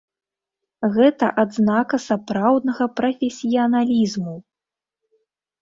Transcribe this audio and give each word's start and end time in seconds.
Гэта 0.95 1.25
адзнака 1.43 1.95
сапраўднага 2.07 2.87
прафесіяналізму! 3.01 4.35